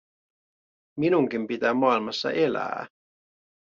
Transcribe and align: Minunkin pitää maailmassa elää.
Minunkin 0.99 1.47
pitää 1.47 1.73
maailmassa 1.73 2.31
elää. 2.31 2.87